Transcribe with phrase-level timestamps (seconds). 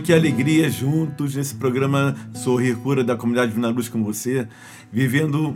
[0.00, 4.46] que alegria juntos nesse programa Sorrir Cura da Comunidade Vina Luz com você,
[4.92, 5.54] vivendo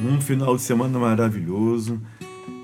[0.00, 2.00] um final de semana maravilhoso.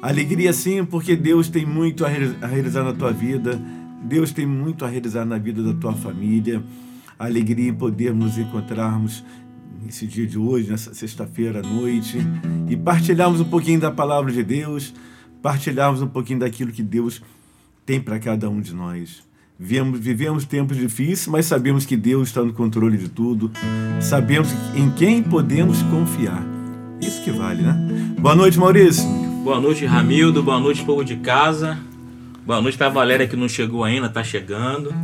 [0.02, 3.60] Alegria sim, porque Deus tem muito a realizar na tua vida,
[4.02, 6.62] Deus tem muito a realizar na vida da tua família.
[7.18, 9.24] Alegria em podermos nos encontrarmos
[9.82, 12.18] nesse dia de hoje, nessa sexta-feira à noite,
[12.68, 14.94] e partilharmos um pouquinho da palavra de Deus,
[15.42, 17.22] partilharmos um pouquinho daquilo que Deus
[17.84, 19.29] tem para cada um de nós.
[19.62, 23.50] Vivemos, vivemos tempos difíceis, mas sabemos que Deus está no controle de tudo.
[24.00, 26.42] Sabemos em quem podemos confiar.
[26.98, 27.76] Isso que vale, né?
[28.18, 29.06] Boa noite, Maurício.
[29.44, 30.42] Boa noite, Ramildo.
[30.42, 31.76] Boa noite, povo de casa.
[32.46, 34.94] Boa noite para a Valéria que não chegou ainda, está chegando.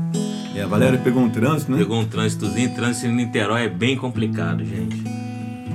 [0.55, 1.77] É, a Valéria pegou um trânsito, né?
[1.77, 2.75] Pegou um trânsitozinho.
[2.75, 5.05] Trânsito em Niterói é bem complicado, gente.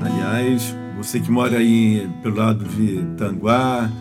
[0.01, 3.91] Aliás, você que mora aí pelo lado de Tanguá,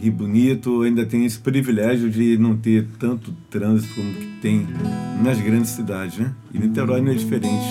[0.00, 4.66] Rio Bonito, ainda tem esse privilégio de não ter tanto trânsito como que tem
[5.22, 6.32] nas grandes cidades, né?
[6.52, 7.66] E Niterói não é diferente.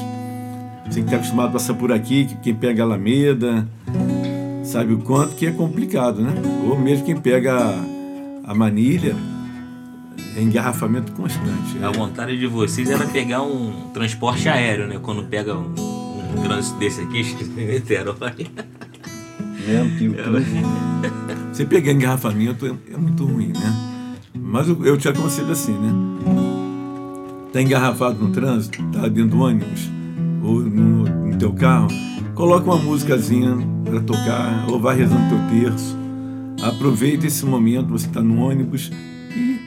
[0.85, 3.67] Você que está acostumado a passar por aqui, que quem pega Alameda,
[4.63, 6.33] sabe o quanto que é complicado, né?
[6.67, 7.73] Ou mesmo quem pega
[8.43, 9.15] a, Manilha,
[10.35, 11.83] é engarrafamento constante.
[11.83, 14.99] A vontade de vocês era pegar um transporte aéreo, né?
[15.01, 17.23] Quando pega um, um trânsito desse aqui,
[17.55, 18.47] Niterói.
[19.67, 20.67] Mesmo que o trânsito-
[21.51, 24.01] Você pegar engarrafamento é, é muito ruim, né?
[24.37, 25.91] Mas eu, eu te aconselho assim, né?
[27.53, 29.89] Tá engarrafado no trânsito, tá dentro do ônibus
[30.43, 31.87] ou no, no teu carro,
[32.35, 35.97] coloca uma musicazinha para tocar ou vai rezando teu terço.
[36.61, 38.91] Aproveita esse momento, você está no ônibus
[39.35, 39.59] e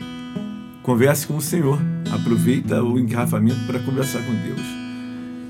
[0.83, 1.79] converse com o Senhor.
[2.12, 4.78] Aproveita o engarrafamento para conversar com Deus.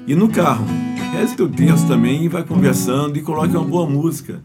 [0.09, 0.65] E no carro,
[1.13, 4.41] reze teu terço também e vai conversando e coloque uma boa música.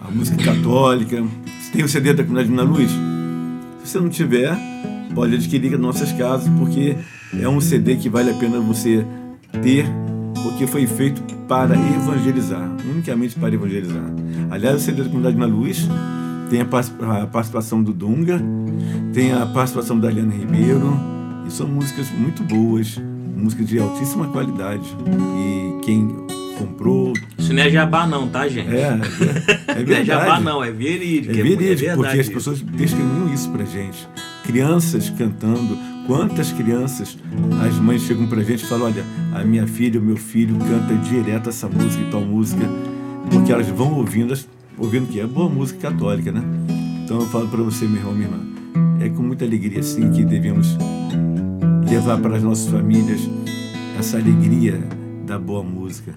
[0.00, 1.22] A música católica.
[1.60, 2.90] Você tem o CD da Comunidade na Luz?
[2.90, 4.58] Se você não tiver,
[5.14, 6.96] pode adquirir nas nossas casas, porque
[7.38, 9.04] é um CD que vale a pena você
[9.62, 9.84] ter,
[10.42, 14.10] porque foi feito para evangelizar, unicamente para evangelizar.
[14.50, 15.86] Aliás, o CD da Comunidade na Luz
[16.48, 18.40] tem a participação do Dunga,
[19.12, 20.98] tem a participação da Eliana Ribeiro,
[21.46, 22.98] e são músicas muito boas,
[23.38, 24.94] músicas de altíssima qualidade.
[25.38, 26.08] E quem
[26.58, 28.68] comprou, Isso não é jabá não, tá, gente?
[28.74, 30.44] é, é, é Não é jabá verdade.
[30.44, 31.30] não, é verídico.
[31.32, 34.08] É verídico, verdade porque as pessoas testemunham isso pra gente.
[34.44, 35.78] Crianças cantando.
[36.06, 37.18] Quantas crianças,
[37.64, 39.04] as mães chegam pra gente e falam: Olha,
[39.34, 42.64] a minha filha, o meu filho canta direto essa música e tal música,
[43.30, 44.32] porque elas vão ouvindo,
[44.78, 46.42] ouvindo que é boa música católica, né?
[47.04, 48.40] Então eu falo pra você, meu irmão, minha irmã,
[49.04, 50.78] é com muita alegria assim que devemos
[51.88, 53.20] levar para as nossas famílias
[53.98, 54.80] essa alegria
[55.26, 56.14] da boa música.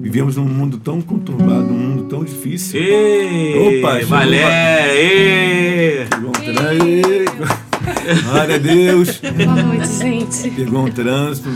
[0.00, 2.80] Vivemos num mundo tão conturbado, num mundo tão difícil.
[2.80, 4.94] Ei, Opa, Valéria!
[4.94, 6.06] ei!
[6.06, 7.66] Pegou um trânsito.
[8.30, 9.20] Glória a Deus.
[9.20, 10.50] Boa noite, gente.
[10.50, 11.48] Pegou um trânsito.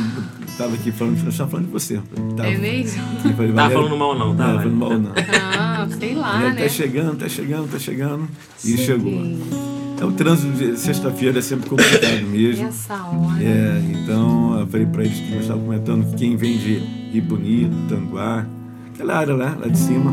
[0.58, 2.00] Tava aqui falando, estava falando de você.
[2.36, 3.02] Tava, É mesmo?
[3.34, 4.46] falei, Tá falando mal não, tá?
[4.48, 5.12] Não, falando mal não.
[5.58, 6.62] Ah, sei lá, É, né?
[6.62, 8.28] tá chegando, tá chegando, tá chegando.
[8.62, 8.76] E Sim.
[8.76, 9.79] chegou.
[10.00, 12.66] É o trânsito de sexta-feira é sempre complicado E mesmo.
[12.68, 13.42] essa hora?
[13.42, 17.74] É, então eu falei pra eles que eu estava comentando que quem vem de Bonito,
[17.88, 18.46] Tanguá,
[18.94, 20.12] aquela área lá, lá de cima,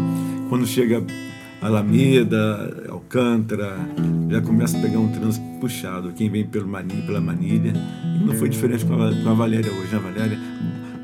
[0.49, 1.01] quando chega
[1.61, 3.77] Alameda, Alcântara,
[4.29, 6.11] já começa a pegar um trânsito puxado.
[6.11, 7.73] Quem vem pelo Mani, pela Manilha.
[8.25, 10.39] Não foi diferente com a, com a Valéria hoje, né, Valéria?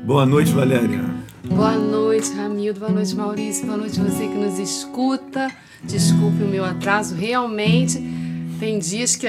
[0.04, 1.00] Boa noite, Valéria.
[1.48, 2.80] Boa noite, Ramildo.
[2.80, 3.66] Boa noite, Maurício.
[3.66, 5.50] Boa noite você que nos escuta.
[5.82, 7.14] Desculpe o meu atraso.
[7.14, 7.98] Realmente,
[8.58, 9.26] tem dias que,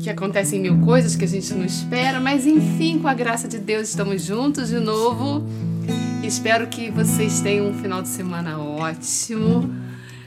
[0.00, 3.58] que acontecem mil coisas que a gente não espera, mas enfim, com a graça de
[3.58, 5.44] Deus, estamos juntos de novo.
[6.22, 9.68] Espero que vocês tenham um final de semana ótimo.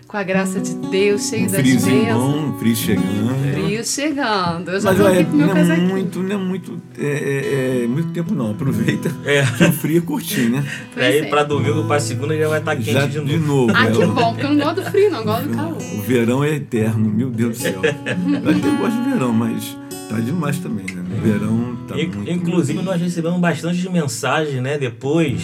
[0.07, 2.23] Com a graça de Deus, cheio Um das friozinho bênçãos.
[2.23, 3.53] bom, um frio chegando.
[3.65, 4.71] Frio chegando.
[4.71, 7.83] Eu já Mas olha, aqui com meu não é muito, não é muito, é, é-
[7.83, 8.51] é muito tempo não.
[8.51, 9.43] Aproveita É.
[9.43, 10.65] que o frio é curtinho, né?
[10.93, 11.29] Pra ir Pois é.
[11.29, 13.29] pra domingo, pra segunda já vai estar quente Já de novo.
[13.29, 13.73] de novo.
[13.75, 15.77] Ah, é, que o- bom, porque eu não gosto do frio, não gosto do calor.
[15.77, 17.81] O verão é eterno, meu Deus do céu.
[17.83, 19.75] Eu até gosto de verão, mas
[20.07, 21.03] tá demais também, né?
[21.09, 22.29] No verão tá In- muito.
[22.31, 24.77] Inclusive, nós recebemos bastante de mensagens, né?
[24.77, 25.41] Depois,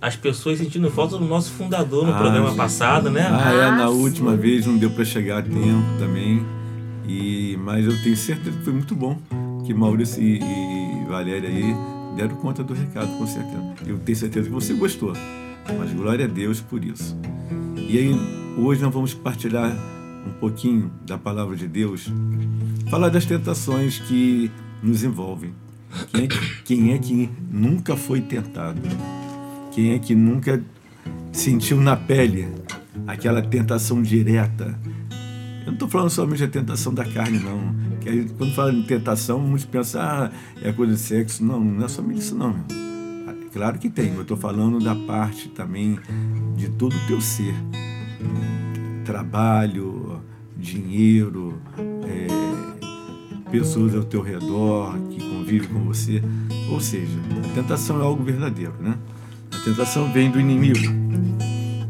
[0.00, 2.56] as pessoas sentindo falta do nosso fundador no Ah, programa sim.
[2.56, 3.26] passado, né?
[3.30, 3.94] Ah, é, na Ah, sim.
[3.94, 6.44] última vez não deu para chegar a tempo também.
[7.06, 9.18] E, mas eu tenho certeza que foi muito bom
[9.66, 11.74] que Maurício e, e Valéria aí
[12.16, 13.74] deram conta do recado, com certeza.
[13.86, 15.12] Eu tenho certeza que você gostou.
[15.78, 17.16] Mas glória a Deus por isso.
[17.88, 18.14] E aí,
[18.58, 19.70] hoje nós vamos partilhar
[20.26, 22.10] um pouquinho da palavra de Deus,
[22.90, 24.50] falar das tentações que
[24.82, 25.52] nos envolvem.
[26.12, 28.80] Quem é que, quem é que nunca foi tentado?
[29.78, 30.60] Quem é que nunca
[31.30, 32.48] sentiu na pele
[33.06, 34.76] aquela tentação direta?
[35.60, 37.76] Eu não estou falando somente da tentação da carne, não.
[38.36, 41.44] Quando fala em tentação, muitos pensam, ah, é coisa de sexo.
[41.44, 42.54] Não, não é somente isso, não.
[42.54, 43.50] meu.
[43.52, 45.96] Claro que tem, eu estou falando da parte também
[46.56, 47.54] de todo o teu ser.
[49.04, 50.20] Trabalho,
[50.56, 51.62] dinheiro,
[52.04, 56.20] é, pessoas ao teu redor que convivem com você.
[56.68, 57.16] Ou seja,
[57.48, 58.98] a tentação é algo verdadeiro, né?
[59.68, 60.78] Tentação vem do inimigo.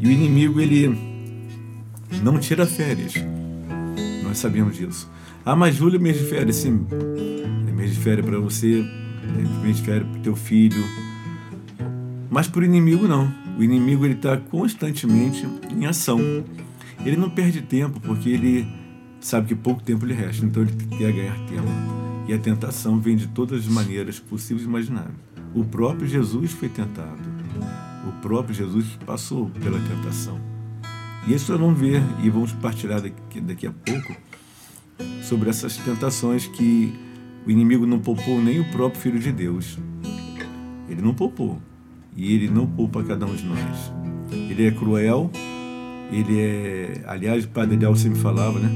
[0.01, 0.89] E o inimigo, ele
[2.21, 3.13] não tira férias.
[4.21, 5.09] Nós sabemos disso.
[5.45, 6.85] Ah, mas julho é mês de férias, sim.
[7.65, 10.83] É mês de férias para você, é mês de férias para teu filho.
[12.29, 13.33] Mas para o inimigo não.
[13.57, 16.19] O inimigo ele está constantemente em ação.
[17.05, 18.67] Ele não perde tempo porque ele
[19.21, 21.69] sabe que pouco tempo lhe resta, então ele quer ganhar tempo.
[22.27, 25.15] E a tentação vem de todas as maneiras possíveis e imagináveis.
[25.55, 27.28] O próprio Jesus foi tentado.
[28.21, 30.39] Próprio Jesus passou pela tentação.
[31.27, 34.15] E isso nós vamos ver e vamos partilhar daqui, daqui a pouco
[35.21, 36.93] sobre essas tentações que
[37.45, 39.77] o inimigo não poupou nem o próprio Filho de Deus.
[40.87, 41.59] Ele não poupou.
[42.15, 43.93] E ele não poupa cada um de nós.
[44.31, 45.31] Ele é cruel,
[46.11, 47.01] ele é.
[47.07, 48.69] Aliás, o Padre Del sempre falava, né?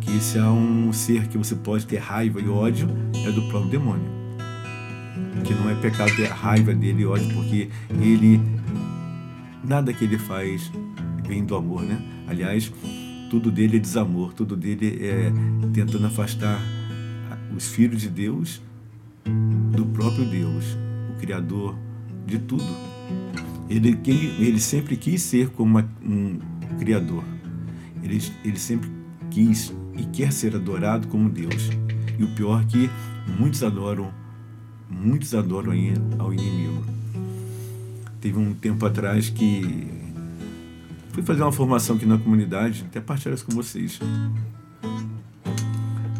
[0.00, 2.88] Que se há um ser que você pode ter raiva e ódio,
[3.24, 4.10] é do próprio demônio.
[5.44, 7.68] Que não é pecado ter raiva dele e ódio, porque
[8.00, 8.40] ele.
[9.64, 10.70] Nada que ele faz
[11.26, 12.00] vem do amor, né?
[12.26, 12.72] Aliás,
[13.30, 15.32] tudo dele é desamor, tudo dele é
[15.72, 16.60] tentando afastar
[17.56, 18.60] os filhos de Deus
[19.70, 20.76] do próprio Deus,
[21.10, 21.76] o Criador
[22.26, 22.64] de tudo.
[23.68, 23.98] Ele,
[24.38, 26.38] ele sempre quis ser como um
[26.78, 27.24] Criador.
[28.02, 28.90] Ele, ele sempre
[29.30, 31.70] quis e quer ser adorado como Deus.
[32.18, 32.90] E o pior é que
[33.38, 34.12] muitos adoram,
[34.90, 35.72] muitos adoram
[36.18, 36.84] ao inimigo.
[38.22, 39.88] Teve um tempo atrás que
[41.12, 43.98] fui fazer uma formação aqui na comunidade, até partilhar isso com vocês,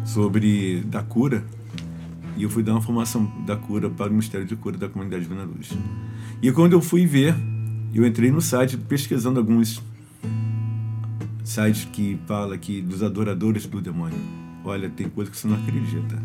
[0.05, 1.45] sobre da cura.
[2.35, 5.23] E eu fui dar uma formação da cura para o Ministério de Cura da Comunidade
[5.23, 5.69] Vina Luz.
[6.41, 7.33] E quando eu fui ver,
[7.93, 9.81] eu entrei no site pesquisando alguns
[11.41, 14.19] sites que fala que dos adoradores do demônio.
[14.65, 16.21] Olha, tem coisa que você não acredita.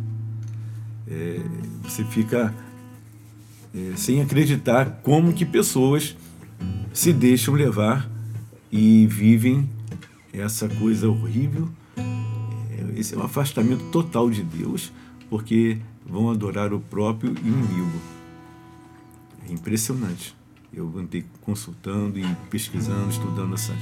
[1.06, 1.40] É,
[1.84, 2.52] você fica
[3.74, 6.16] é, sem acreditar como que pessoas
[6.92, 8.10] se deixam levar
[8.70, 9.68] e vivem
[10.32, 11.68] essa coisa horrível.
[11.96, 14.92] É, esse é um afastamento total de Deus,
[15.30, 18.00] porque vão adorar o próprio inimigo.
[19.48, 20.36] É impressionante.
[20.72, 23.74] Eu andei consultando e pesquisando, estudando essa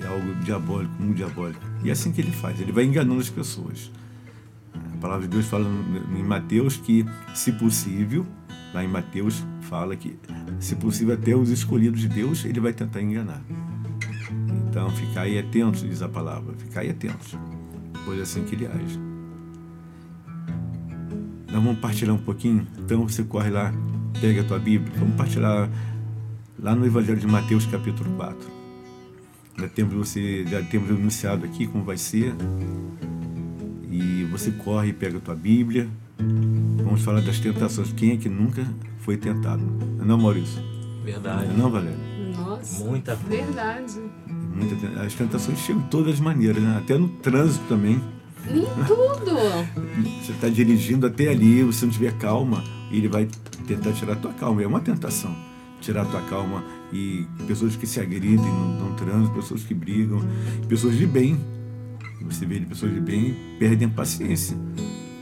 [0.00, 1.60] é algo diabólico, muito diabólico.
[1.84, 3.90] E é assim que ele faz, ele vai enganando as pessoas.
[4.74, 5.66] A palavra de Deus fala
[6.16, 8.26] em Mateus que, se possível,
[8.74, 10.18] lá em Mateus fala que,
[10.58, 13.42] se possível, até os escolhidos de Deus, ele vai tentar enganar.
[14.68, 17.36] Então, ficai atentos, diz a palavra, ficai atentos,
[18.04, 19.00] pois é assim que ele age.
[21.50, 23.72] Nós vamos partilhar um pouquinho, então você corre lá,
[24.20, 25.68] pega a tua Bíblia, vamos partilhar
[26.58, 28.60] lá no Evangelho de Mateus, capítulo 4.
[29.58, 32.34] Já temos, você, já temos anunciado aqui como vai ser.
[33.90, 35.88] E você corre e pega a tua Bíblia.
[36.84, 37.92] Vamos falar das tentações.
[37.92, 38.64] Quem é que nunca
[39.00, 39.62] foi tentado?
[39.98, 40.62] Não, Maurício?
[41.04, 41.52] Verdade.
[41.56, 41.98] Não, Valéria?
[42.36, 42.84] Nossa.
[42.84, 43.98] Muita Verdade.
[44.54, 46.76] Muita, as tentações chegam de todas as maneiras, né?
[46.78, 48.00] até no trânsito também.
[48.48, 49.36] Em tudo.
[50.22, 53.28] Você está dirigindo até ali, você não tiver calma, ele vai
[53.66, 54.62] tentar tirar a tua calma.
[54.62, 55.34] É uma tentação
[55.80, 60.20] tirar a tua calma e pessoas que se agridem no, no trânsito, pessoas que brigam,
[60.68, 61.38] pessoas de bem.
[62.24, 64.56] Você vê pessoas de bem perdem a paciência,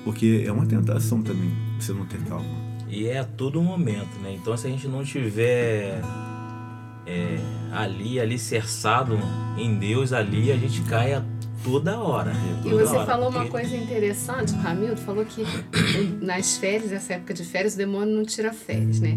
[0.05, 2.47] porque é uma tentação também você não ter calma.
[2.89, 4.35] E é a todo momento, né?
[4.35, 6.01] Então se a gente não tiver
[7.07, 7.39] é,
[7.73, 9.19] ali, alicerçado
[9.57, 11.23] em Deus, ali a gente cai a
[11.65, 12.33] toda hora.
[12.33, 15.43] E toda você hora, falou uma porque- coisa interessante, o Ramildo falou que
[16.25, 19.17] nas férias, essa época de férias, o demônio não tira férias, né?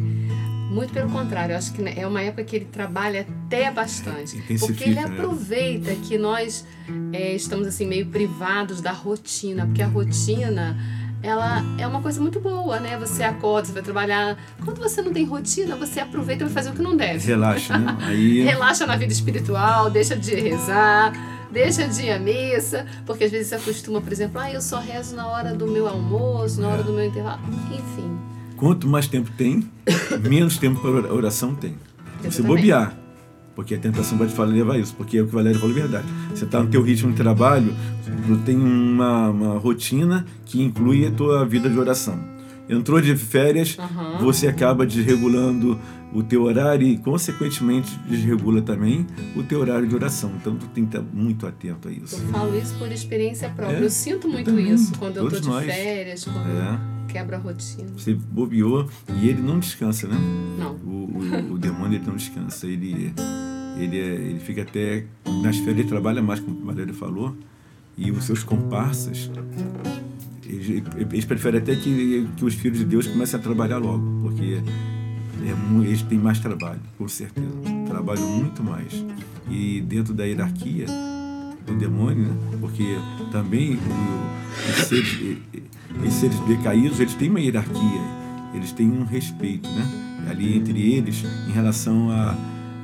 [0.72, 4.38] Muito pelo contrário, eu acho que é uma época que ele trabalha até bastante.
[4.38, 5.04] Intensifica, Porque ele né?
[5.04, 6.66] aproveita que nós
[7.12, 10.78] é, estamos assim meio privados da rotina, porque a rotina
[11.22, 12.98] ela é uma coisa muito boa, né?
[12.98, 14.38] Você acorda, você vai trabalhar.
[14.64, 17.28] Quando você não tem rotina, você aproveita e vai fazer o que não deve.
[17.28, 17.98] Relaxa, né?
[18.08, 21.12] Aí Relaxa na vida espiritual, deixa de rezar,
[21.52, 24.80] deixa de ir à missa, porque às vezes você acostuma, por exemplo, ah, eu só
[24.80, 27.42] rezo na hora do meu almoço, na hora do meu intervalo.
[27.70, 28.32] Enfim.
[28.62, 29.68] Quanto mais tempo tem,
[30.24, 31.74] menos tempo para oração tem.
[32.24, 32.44] Exatamente.
[32.44, 32.96] bobear,
[33.56, 35.76] porque a tentação vai te falar levar isso, porque é o que o Valério falou
[35.76, 36.06] a verdade.
[36.30, 37.74] Você está no teu ritmo de trabalho,
[38.46, 42.20] tem uma, uma rotina que inclui a tua vida de oração.
[42.70, 44.20] Entrou de férias, Aham.
[44.20, 45.80] você acaba desregulando
[46.14, 50.32] o teu horário e, consequentemente, desregula também o teu horário de oração.
[50.40, 52.18] Então, tu tem que estar muito atento a Eu isso.
[52.32, 53.78] falo isso por experiência própria.
[53.78, 55.66] É, eu sinto muito isso quando eu tô Todos de nós.
[55.66, 56.80] férias, quando É,
[57.12, 57.88] quebra a rotina.
[57.98, 58.88] você bobeou
[59.22, 60.18] e ele não descansa, né?
[60.60, 60.76] Não.
[60.76, 63.14] O, o, o demônio ele não descansa, ele,
[63.78, 65.06] ele, é- ele fica até.
[65.44, 67.36] Nas férias ele trabalha mais, como o Valério falou,
[67.98, 69.30] e os seus comparsas,
[70.46, 74.62] eles, eles preferem até que, que os filhos de Deus comecem a trabalhar logo, porque
[75.44, 77.48] é, eles têm mais trabalho, com certeza.
[77.88, 79.06] Trabalham muito mais.
[79.50, 80.86] E dentro da hierarquia
[81.66, 82.58] do demônio, né?
[82.60, 82.98] porque
[83.32, 85.38] também o- os seres,
[86.06, 88.22] esses seres decaídos eles têm uma hierarquia
[88.54, 90.28] eles têm um respeito, né?
[90.30, 92.36] Ali entre eles, em relação à,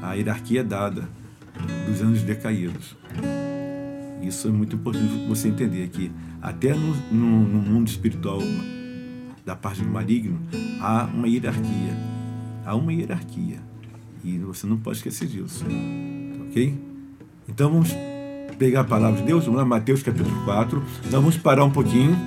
[0.02, 1.10] à hierarquia dada
[1.90, 2.96] dos anos decaídos.
[4.22, 6.10] Isso é muito importante você entender que
[6.42, 8.40] até no, no, no mundo espiritual
[9.46, 10.40] da parte do maligno
[10.80, 11.98] há uma hierarquia.
[12.66, 13.60] Há uma hierarquia.
[14.24, 15.66] E você não pode esquecer disso.
[16.50, 16.74] Ok?
[17.48, 17.94] Então vamos
[18.58, 20.84] pegar a palavra de Deus, vamos lá, Mateus capítulo 4.
[21.04, 22.18] Nós vamos parar um pouquinho,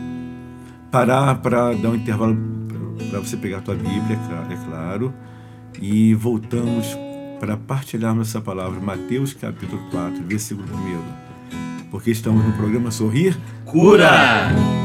[0.91, 2.37] parar para dar um intervalo
[3.11, 4.19] para você pegar a tua Bíblia,
[4.51, 5.13] é claro,
[5.81, 6.97] e voltamos
[7.39, 11.31] para partilharmos essa palavra, Mateus capítulo 4, versículo 1.
[11.91, 14.80] Porque estamos no programa Sorrir Cura!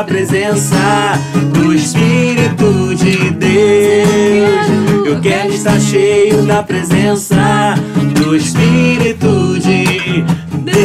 [0.00, 1.12] Da presença
[1.52, 4.66] do Espírito de Deus.
[5.06, 7.74] Eu quero estar cheio da presença
[8.14, 10.24] do Espírito de
[10.64, 10.80] Deus.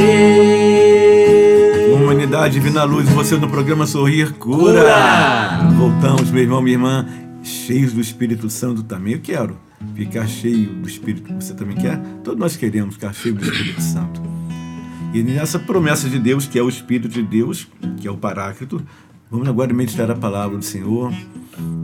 [2.02, 4.82] Humanidade Divina Luz, você no programa Sorrir Cura.
[4.82, 5.70] Cura!
[5.78, 7.08] Voltamos, meu irmão, minha irmã,
[7.42, 9.14] cheios do Espírito Santo também.
[9.14, 9.58] Eu quero
[9.96, 11.34] ficar cheio do Espírito.
[11.36, 11.98] Você também quer?
[12.22, 14.36] Todos nós queremos ficar cheio do Espírito Santo.
[15.16, 18.86] E nessa promessa de Deus, que é o Espírito de Deus, que é o Paráclito,
[19.30, 21.14] vamos agora meditar a palavra do Senhor.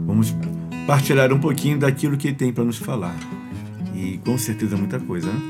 [0.06, 0.34] Vamos
[0.86, 3.16] partilhar um pouquinho daquilo que Ele tem para nos falar.
[3.94, 5.40] E com certeza muita coisa, né?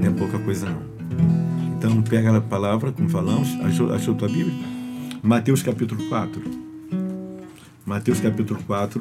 [0.00, 0.82] Não é pouca coisa, não.
[1.76, 3.48] Então, pega a palavra, como falamos.
[3.60, 4.54] Achou, achou tua Bíblia?
[5.22, 6.42] Mateus capítulo 4.
[7.84, 9.00] Mateus capítulo 4,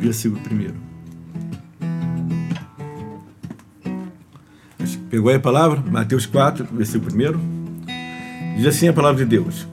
[0.00, 0.86] versículo 1.
[5.10, 5.82] Pegou aí a palavra?
[5.90, 8.56] Mateus 4, versículo 1.
[8.56, 9.66] Diz assim a palavra de Deus.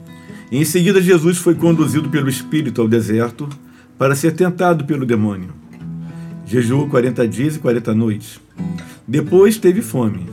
[0.56, 3.48] Em seguida, Jesus foi conduzido pelo Espírito ao deserto
[3.98, 5.48] para ser tentado pelo demônio.
[6.46, 8.40] Jejuou 40 dias e 40 noites.
[9.04, 10.28] Depois teve fome.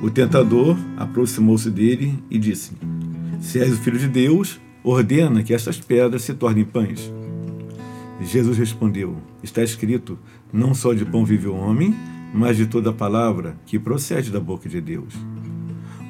[0.00, 2.74] O tentador aproximou-se dele e disse:
[3.40, 7.12] Se és o filho de Deus, ordena que estas pedras se tornem pães.
[8.20, 10.16] Jesus respondeu: Está escrito:
[10.52, 11.92] Não só de pão vive o homem,
[12.32, 15.12] mas de toda palavra que procede da boca de Deus.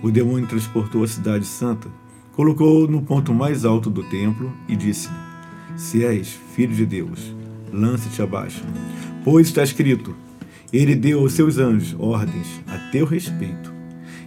[0.03, 1.89] O demônio transportou a cidade santa,
[2.37, 5.09] colocou-o no ponto mais alto do templo e disse:
[5.77, 7.35] Se és filho de Deus,
[7.73, 8.63] lance-te abaixo.
[9.25, 10.15] Pois está escrito:
[10.73, 13.75] Ele deu aos seus anjos ordens a teu respeito.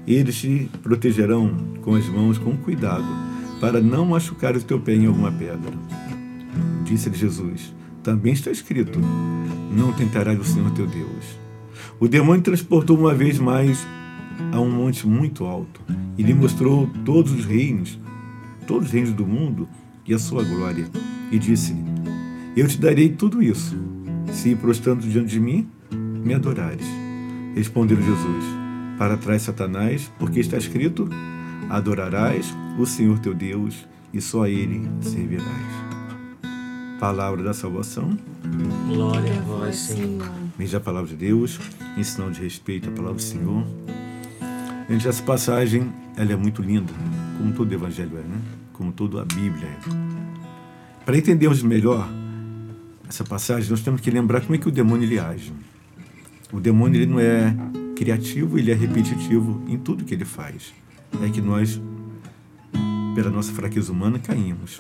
[0.08, 3.06] Eles te protegerão com as mãos com cuidado,
[3.62, 5.72] para não machucar o teu pé em alguma pedra.
[6.84, 9.00] Disse-lhe Jesus: Também está escrito:
[9.72, 11.40] Não tentarás o Senhor teu Deus.
[12.00, 13.86] O demônio transportou uma vez mais
[14.52, 15.82] a um monte muito alto
[16.18, 18.00] e lhe mostrou todos os reinos,
[18.68, 19.68] todos os reinos do mundo
[20.06, 20.88] e a sua glória.
[21.32, 21.84] E disse-lhe:
[22.56, 23.78] Eu te darei tudo isso,
[24.32, 26.86] se prostrando diante de mim, me adorares.
[27.56, 28.46] Respondeu Jesus:
[28.98, 31.08] Para trás, Satanás, porque está escrito:
[31.70, 35.90] Adorarás o Senhor teu Deus e só a ele servirás.
[37.00, 38.18] Palavra da salvação.
[38.88, 40.30] Glória a vós, Senhor.
[40.58, 41.58] Veja a palavra de Deus,
[41.96, 43.66] em sinal de respeito à palavra do Senhor.
[44.90, 46.92] Gente, essa passagem, ela é muito linda,
[47.38, 48.42] como todo evangelho é, né?
[48.74, 51.06] Como toda a Bíblia é.
[51.06, 52.10] Para entendermos melhor
[53.08, 55.54] essa passagem, nós temos que lembrar como é que o demônio ele age.
[56.52, 57.56] O demônio ele não é
[57.96, 60.74] criativo, ele é repetitivo em tudo que ele faz.
[61.24, 61.80] É que nós,
[63.14, 64.80] pela nossa fraqueza humana, caímos.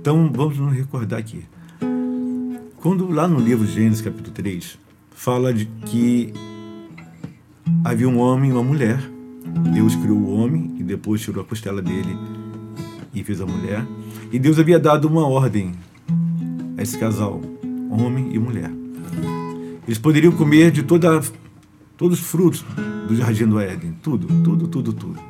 [0.00, 1.44] Então, vamos nos recordar aqui.
[2.76, 4.78] Quando lá no livro Gênesis, capítulo 3,
[5.10, 6.32] fala de que
[7.82, 9.13] havia um homem e uma mulher.
[9.72, 12.16] Deus criou o homem e depois tirou a costela dele
[13.14, 13.86] e fez a mulher.
[14.32, 15.72] E Deus havia dado uma ordem
[16.76, 17.40] a esse casal,
[17.90, 18.70] homem e mulher.
[19.86, 21.20] Eles poderiam comer de toda,
[21.96, 22.64] todos os frutos
[23.06, 25.20] do jardim do Éden, tudo, tudo, tudo, tudo.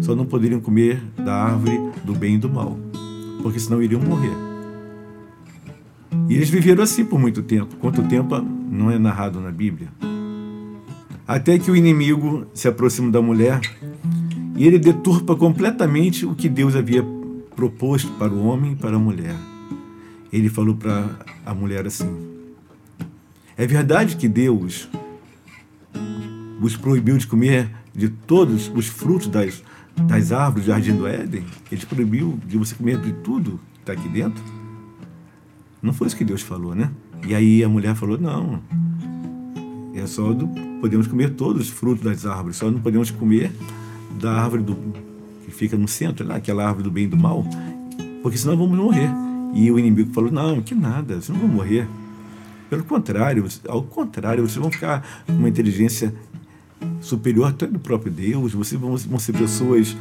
[0.00, 2.78] Só não poderiam comer da árvore do bem e do mal,
[3.42, 4.36] porque senão iriam morrer.
[6.28, 7.74] E eles viveram assim por muito tempo.
[7.76, 8.38] Quanto tempo
[8.70, 9.88] não é narrado na Bíblia?
[11.26, 13.60] Até que o inimigo se aproxima da mulher
[14.56, 17.04] e ele deturpa completamente o que Deus havia
[17.56, 19.34] proposto para o homem e para a mulher.
[20.32, 21.08] Ele falou para
[21.46, 22.10] a mulher assim:
[23.56, 24.88] É verdade que Deus
[26.60, 29.62] vos proibiu de comer de todos os frutos das,
[30.02, 31.44] das árvores do jardim do Éden?
[31.72, 34.42] Ele proibiu de você comer de tudo que está aqui dentro?
[35.80, 36.90] Não foi isso que Deus falou, né?
[37.26, 38.60] E aí a mulher falou: Não,
[39.94, 43.50] é só do, podemos comer todos os frutos das árvores, só não podemos comer
[44.20, 44.76] da árvore do,
[45.42, 47.42] que fica no centro, lá, aquela árvore do bem e do mal,
[48.22, 49.08] porque senão vamos morrer.
[49.54, 51.88] E o inimigo falou: Não, que nada, vocês não vão morrer.
[52.68, 56.14] Pelo contrário, ao contrário, vocês vão ficar com uma inteligência
[57.00, 59.96] superior até do próprio Deus, vocês vão, vão ser pessoas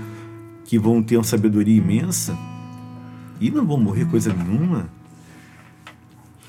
[0.66, 2.38] que vão ter uma sabedoria imensa
[3.40, 4.90] e não vão morrer coisa nenhuma.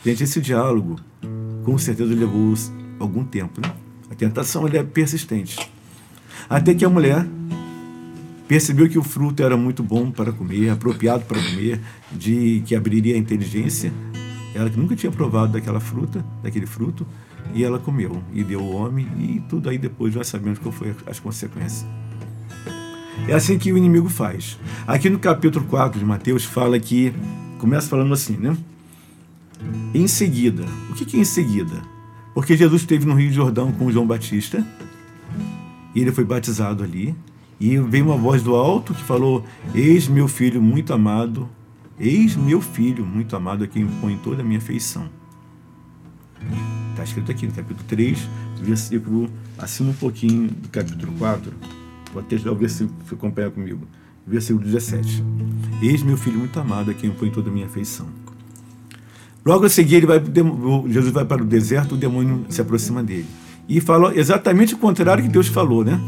[0.04, 0.96] Gente, esse diálogo
[1.62, 2.52] com certeza levou
[2.98, 3.60] algum tempo.
[3.60, 3.83] Né?
[4.10, 5.58] A tentação é persistente.
[6.48, 7.26] Até que a mulher
[8.46, 11.80] percebeu que o fruto era muito bom para comer, apropriado para comer,
[12.12, 13.92] de que abriria a inteligência.
[14.54, 17.06] Ela que nunca tinha provado daquela fruta, daquele fruto,
[17.52, 20.94] E ela comeu e deu o homem e tudo aí depois nós sabemos qual foi
[21.06, 21.86] as consequências.
[23.28, 24.58] É assim que o inimigo faz.
[24.86, 27.12] Aqui no capítulo 4 de Mateus fala que
[27.58, 28.56] começa falando assim, né?
[29.94, 30.64] Em seguida.
[30.90, 31.93] O que é em seguida?
[32.34, 34.66] Porque Jesus esteve no Rio Jordão com João Batista
[35.94, 37.14] e ele foi batizado ali.
[37.60, 41.48] E veio uma voz do alto que falou: Eis meu filho muito amado,
[41.98, 45.08] eis meu filho muito amado a quem põe toda a minha afeição.
[46.90, 48.28] Está escrito aqui no capítulo 3,
[48.60, 51.52] versículo acima um pouquinho do capítulo 4.
[52.12, 53.86] Vou até dar o versículo acompanha comigo.
[54.26, 55.22] Versículo 17.
[55.80, 58.23] Eis meu filho muito amado a quem põe toda a minha afeição.
[59.44, 60.22] Logo a seguir, ele vai,
[60.88, 63.26] Jesus vai para o deserto, o demônio se aproxima dele.
[63.68, 66.00] E fala exatamente o contrário que Deus falou, né?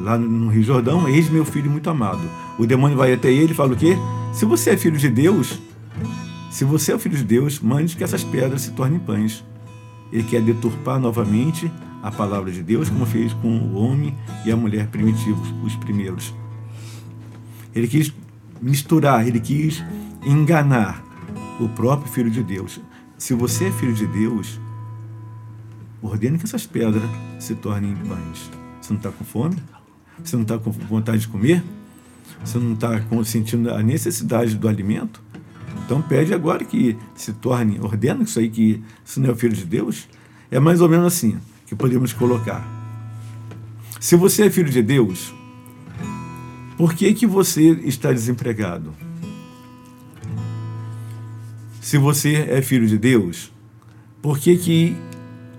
[0.00, 2.20] Lá no Rio Jordão, eis meu filho muito amado.
[2.58, 3.96] O demônio vai até ele e fala o quê?
[4.32, 5.60] Se você é filho de Deus,
[6.50, 9.44] se você é filho de Deus, mande que essas pedras se tornem pães.
[10.12, 11.70] Ele quer deturpar novamente
[12.02, 16.34] a palavra de Deus, como fez com o homem e a mulher primitivos, os primeiros.
[17.74, 18.12] Ele quis
[18.60, 19.84] misturar, ele quis
[20.24, 21.07] enganar
[21.58, 22.80] o próprio Filho de Deus.
[23.16, 24.60] Se você é filho de Deus,
[26.00, 27.02] ordene que essas pedras
[27.38, 28.50] se tornem pães.
[28.80, 29.56] Você não está com fome?
[30.22, 31.62] Você não está com vontade de comer?
[32.44, 35.22] Você não está sentindo a necessidade do alimento?
[35.84, 39.54] Então pede agora que se torne, ordena isso aí, que se não é o Filho
[39.54, 40.08] de Deus.
[40.50, 42.66] É mais ou menos assim que podemos colocar.
[44.00, 45.34] Se você é filho de Deus,
[46.76, 48.94] por que, que você está desempregado?
[51.88, 53.50] Se você é filho de Deus,
[54.20, 54.94] por que, que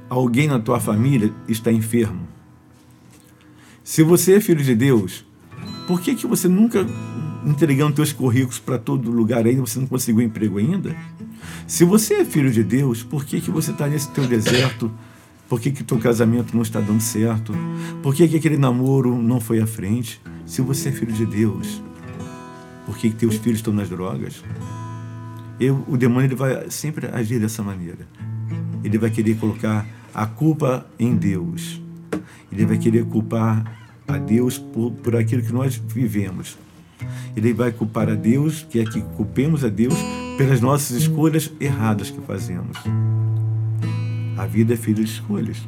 [0.08, 2.28] alguém na tua família está enfermo?
[3.84, 5.26] Se você é filho de Deus,
[5.88, 6.86] por que, que você nunca
[7.44, 10.96] entregando teus currículos para todo lugar ainda, você não conseguiu emprego ainda?
[11.66, 14.92] Se você é filho de Deus, por que, que você está nesse teu deserto?
[15.48, 17.56] Por que, que teu casamento não está dando certo?
[18.04, 20.22] Por que, que aquele namoro não foi à frente?
[20.46, 21.82] Se você é filho de Deus,
[22.86, 24.44] por que, que teus filhos estão nas drogas?
[25.60, 28.08] Eu, o demônio ele vai sempre agir dessa maneira.
[28.84, 31.82] Ele vai querer colocar a culpa em Deus.
[32.52, 36.58] Ele vai querer culpar a Deus por, por aquilo que nós vivemos.
[37.36, 39.96] Ele vai culpar a Deus, que é que culpemos a Deus
[40.38, 42.78] pelas nossas escolhas erradas que fazemos.
[44.38, 45.68] A vida é feita de escolhas.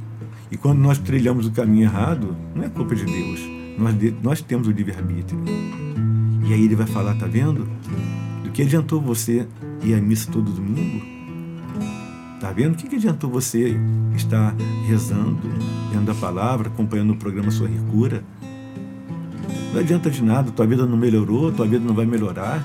[0.49, 3.39] E quando nós trilhamos o caminho errado, não é culpa de Deus.
[3.77, 5.39] Nós, nós temos o livre-arbítrio.
[6.47, 7.67] E aí ele vai falar, tá vendo?
[8.61, 9.47] Que adiantou você
[9.81, 11.03] ir à missa todo domingo?
[12.39, 12.73] Tá vendo?
[12.73, 13.75] O que, que adiantou você
[14.15, 15.39] estar rezando,
[15.91, 18.23] lendo a palavra, acompanhando o programa Sua Cura?
[19.73, 22.63] Não adianta de nada, tua vida não melhorou, tua vida não vai melhorar.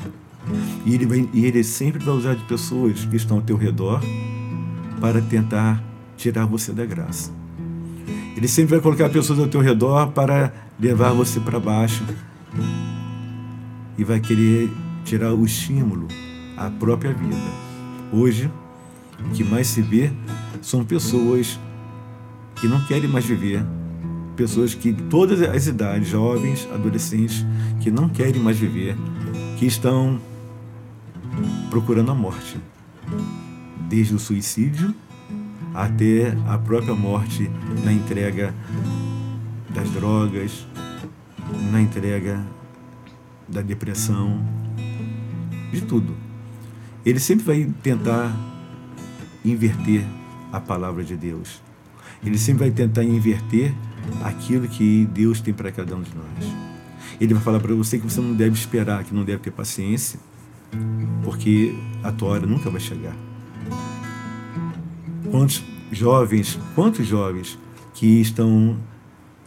[0.85, 4.03] E ele, vai, e ele sempre vai usar de pessoas que estão ao teu redor
[5.01, 5.83] para tentar
[6.15, 7.33] tirar você da graça.
[8.37, 12.05] Ele sempre vai colocar pessoas ao teu redor para levar você para baixo
[13.97, 14.71] e vai querer
[15.07, 16.09] tirar o estímulo
[16.57, 17.37] à própria vida.
[18.13, 18.51] Hoje,
[19.21, 20.13] o que mais se vê
[20.61, 21.59] são pessoas
[22.57, 23.65] que não querem mais viver,
[24.35, 27.47] pessoas que todas as idades, jovens, adolescentes,
[27.81, 28.97] que não querem mais viver,
[29.57, 30.21] que estão
[31.71, 32.59] procurando a morte,
[33.89, 34.93] desde o suicídio
[35.73, 37.49] até a própria morte
[37.85, 38.53] na entrega
[39.71, 40.67] das drogas,
[41.71, 42.45] na entrega
[43.49, 44.41] da depressão,
[45.73, 46.15] de tudo.
[47.05, 48.35] Ele sempre vai tentar
[49.45, 50.05] inverter
[50.53, 51.63] a palavra de Deus.
[52.25, 53.75] Ele sempre vai tentar inverter
[54.25, 56.53] aquilo que Deus tem para cada um de nós.
[57.21, 60.19] Ele vai falar para você que você não deve esperar, que não deve ter paciência,
[61.23, 63.17] porque a tua hora nunca vai chegar.
[65.31, 67.59] Quantos jovens, quantos jovens
[67.95, 68.77] que estão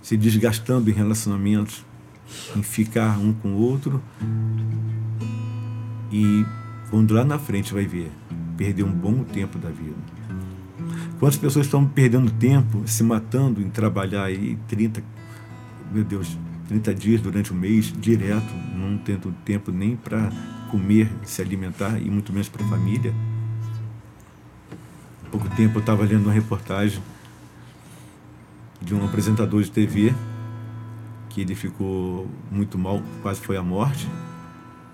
[0.01, 1.85] se desgastando em relacionamentos,
[2.55, 4.01] em ficar um com o outro,
[6.11, 6.45] e
[6.89, 8.11] quando lá na frente vai ver,
[8.57, 9.95] perder um bom tempo da vida.
[11.19, 15.03] Quantas pessoas estão perdendo tempo, se matando em trabalhar aí 30,
[15.91, 20.31] meu Deus, 30 dias durante o um mês, direto, não tendo tempo nem para
[20.71, 23.13] comer, se alimentar e muito menos para a família.
[25.25, 27.01] Há pouco tempo eu estava lendo uma reportagem
[28.81, 30.13] de um apresentador de TV
[31.27, 34.07] que ele ficou muito mal, quase foi à morte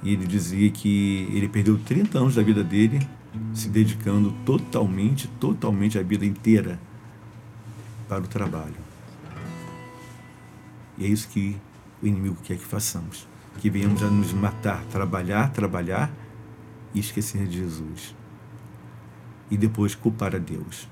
[0.06, 3.00] e ele dizia que ele perdeu 30 anos da vida dele
[3.56, 6.80] se dedicando totalmente, totalmente a vida inteira
[8.08, 8.76] para o trabalho.
[10.96, 11.58] E é isso que
[12.04, 13.28] o inimigo quer que façamos.
[13.60, 16.14] Que venhamos a nos matar, trabalhar, trabalhar
[16.94, 18.16] e esquecer de Jesus.
[19.50, 20.88] E depois culpar a Deus.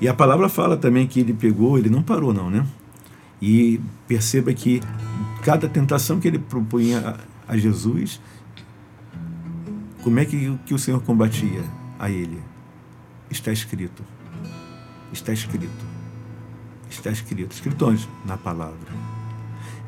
[0.00, 2.66] E a palavra fala também que ele pegou, ele não parou não, né?
[3.42, 4.80] E perceba que
[5.42, 8.20] cada tentação que ele propunha a, Jesus,
[10.02, 11.64] como é que, que o Senhor combatia
[11.98, 12.38] a ele?
[13.30, 14.02] Está escrito.
[15.12, 15.86] Está escrito.
[16.90, 17.52] Está escrito.
[17.52, 18.08] Escrito onde?
[18.24, 18.76] Na palavra.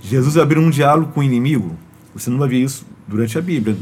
[0.00, 1.76] Jesus abriu um diálogo com o inimigo.
[2.14, 3.76] Você não vai ver isso durante a Bíblia.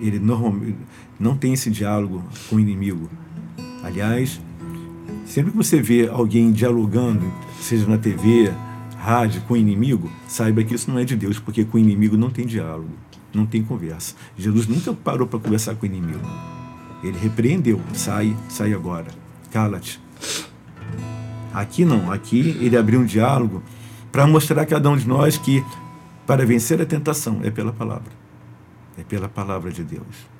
[0.00, 0.78] Ele normalmente
[1.18, 3.08] não tem esse diálogo com o inimigo.
[3.82, 4.40] Aliás,
[5.24, 8.52] sempre que você vê alguém dialogando, seja na TV,
[9.02, 12.16] rádio, com o inimigo, saiba que isso não é de Deus, porque com o inimigo
[12.16, 12.90] não tem diálogo,
[13.34, 14.14] não tem conversa.
[14.38, 16.24] Jesus nunca parou para conversar com o inimigo.
[17.02, 19.08] Ele repreendeu, sai, sai agora,
[19.50, 20.00] cala-te.
[21.52, 23.60] Aqui não, aqui ele abriu um diálogo
[24.12, 25.64] para mostrar a cada um de nós que
[26.24, 28.12] para vencer a tentação é pela palavra.
[28.96, 30.30] É pela palavra de Deus.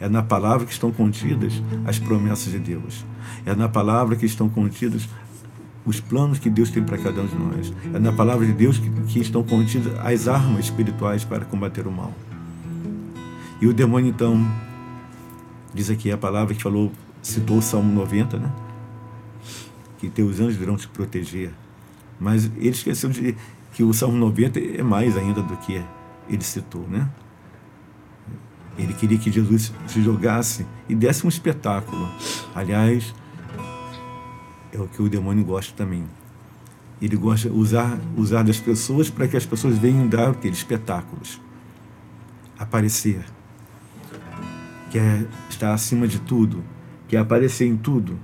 [0.00, 1.52] É na palavra que estão contidas
[1.84, 3.04] as promessas de Deus.
[3.44, 5.06] É na palavra que estão contidos
[5.84, 7.72] os planos que Deus tem para cada um de nós.
[7.94, 11.92] É na palavra de Deus que, que estão contidas as armas espirituais para combater o
[11.92, 12.12] mal.
[13.60, 14.46] E o demônio, então,
[15.74, 18.52] diz aqui a palavra que falou, citou o Salmo 90, né?
[19.98, 21.52] Que teus anjos virão te proteger.
[22.20, 23.34] Mas ele esqueceu de
[23.72, 25.82] que o Salmo 90 é mais ainda do que
[26.28, 27.08] ele citou, né?
[28.76, 32.08] Ele queria que Jesus se jogasse e desse um espetáculo.
[32.54, 33.12] Aliás,
[34.72, 36.04] é o que o demônio gosta também.
[37.00, 41.40] Ele gosta de usar, usar das pessoas para que as pessoas venham dar aqueles espetáculos.
[42.58, 43.24] Aparecer.
[44.90, 46.64] Quer estar acima de tudo.
[47.06, 48.18] Quer aparecer em tudo.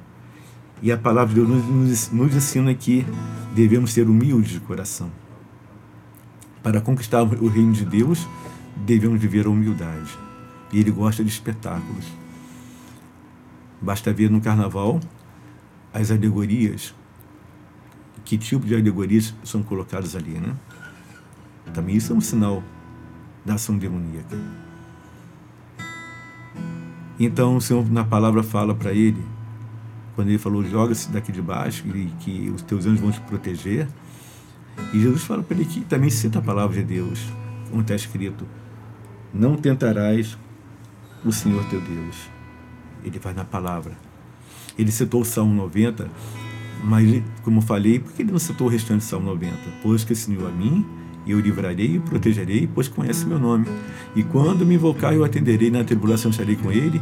[0.82, 3.06] E a palavra de Deus nos, nos ensina que
[3.54, 5.10] devemos ser humildes de coração.
[6.62, 8.26] Para conquistar o reino de Deus,
[8.84, 10.18] devemos viver a humildade.
[10.72, 12.06] E ele gosta de espetáculos.
[13.80, 14.98] Basta ver no carnaval
[15.94, 16.94] as alegorias.
[18.24, 20.54] Que tipo de alegorias são colocadas ali, né?
[21.72, 22.62] Também isso é um sinal
[23.44, 24.36] da ação demoníaca.
[27.18, 29.24] Então o Senhor na palavra fala para ele,
[30.16, 33.86] quando ele falou, joga-se daqui de baixo e que os teus anjos vão te proteger.
[34.92, 37.20] E Jesus fala para ele que também cita a palavra de Deus,
[37.70, 38.44] como está escrito,
[39.32, 40.36] não tentarás
[41.24, 42.16] o Senhor teu Deus.
[43.04, 44.03] Ele vai na palavra.
[44.78, 46.08] Ele citou o Salmo 90,
[46.82, 49.54] mas, como falei, por que ele não citou o restante do Salmo 90?
[49.82, 50.84] Pois que Senhor a mim,
[51.26, 53.66] eu livrarei e protegerei, pois conhece meu nome.
[54.14, 57.00] E quando me invocar, eu atenderei, na tribulação estarei com ele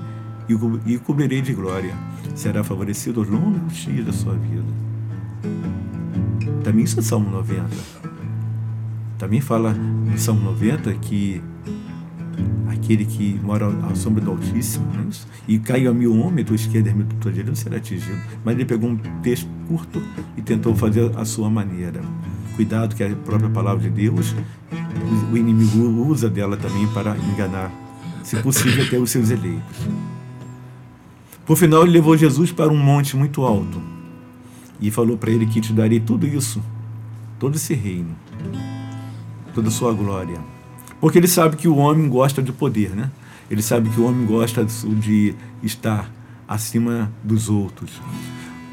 [0.49, 1.95] e o e cobrirei de glória.
[2.35, 4.65] Será favorecido aos longos dias da sua vida.
[6.63, 7.69] Também isso é Salmo 90.
[9.19, 9.77] Também fala
[10.13, 11.43] em Salmo 90 que
[12.69, 15.13] aquele que mora à sombra do Altíssimo, é
[15.47, 18.19] e caiu a mil homens, tua esquerda e tua direita, não será atingido.
[18.45, 20.03] Mas ele pegou um texto curto
[20.37, 22.01] e tentou fazer a sua maneira.
[22.57, 24.35] Cuidado que a própria palavra de Deus,
[25.33, 27.71] o inimigo usa dela também para enganar,
[28.23, 29.89] se possível, até os seus eleitos.
[31.47, 33.81] Por final, ele levou Jesus para um monte muito alto
[34.81, 36.63] e falou para ele que te darei tudo isso,
[37.39, 38.15] todo esse reino,
[39.55, 40.52] toda a sua glória.
[41.03, 43.11] Porque ele sabe que o homem gosta de poder, né?
[43.51, 46.09] Ele sabe que o homem gosta de estar
[46.47, 48.01] acima dos outros.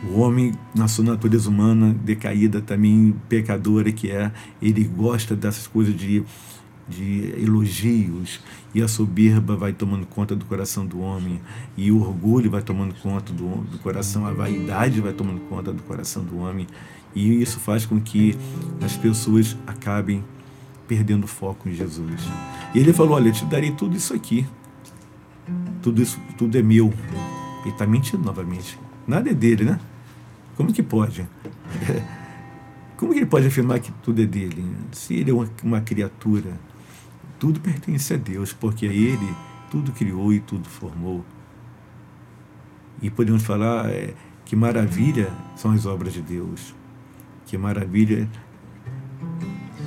[0.07, 5.95] O homem, na sua natureza humana decaída, também pecadora que é, ele gosta dessas coisas
[5.95, 6.23] de,
[6.87, 8.39] de elogios.
[8.75, 11.41] E a soberba vai tomando conta do coração do homem.
[11.75, 14.27] E o orgulho vai tomando conta do, do coração.
[14.27, 16.67] A vaidade vai tomando conta do coração do homem.
[17.15, 18.37] E isso faz com que
[18.83, 20.23] as pessoas acabem
[20.89, 22.23] perdendo foco em Jesus.
[22.73, 24.45] E ele falou: Olha, eu te darei tudo isso aqui.
[25.83, 26.91] Tudo isso, tudo é meu.
[27.61, 28.77] Ele está mentindo novamente.
[29.07, 29.79] Nada é dele, né?
[30.57, 31.27] Como que pode?
[32.97, 34.65] Como que ele pode afirmar que tudo é dele?
[34.91, 36.59] Se ele é uma, uma criatura,
[37.37, 39.33] tudo pertence a Deus, porque a ele
[39.69, 41.23] tudo criou e tudo formou.
[43.01, 44.13] E podemos falar é,
[44.43, 46.75] que maravilha são as obras de Deus.
[47.45, 48.27] Que maravilha